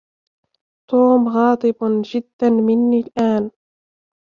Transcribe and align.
توم 0.89 1.21
غاضب 1.33 1.79
جدا 2.03 2.49
مني 2.49 2.99
الآن. 2.99 3.51